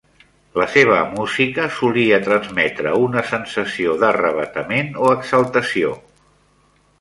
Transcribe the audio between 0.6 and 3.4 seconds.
seva música solia transmetre una